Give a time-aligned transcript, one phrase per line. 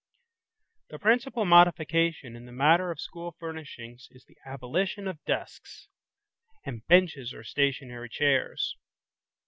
[0.89, 5.89] The principal modification in the matter of school furnishings is the abolition of desks,
[6.65, 8.75] and benches or stationary chairs.